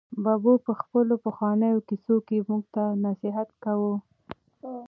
ببو 0.23 0.53
په 0.65 0.71
خپلو 0.81 1.13
پخوانیو 1.25 1.85
کیسو 1.87 2.15
کې 2.27 2.37
موږ 2.47 2.63
ته 2.75 2.83
نصیحت 3.05 3.49
کاوه. 3.63 3.95